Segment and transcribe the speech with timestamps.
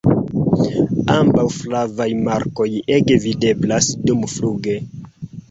[1.15, 2.67] Ambaŭ flavaj markoj
[2.97, 4.77] ege videblas dumfluge.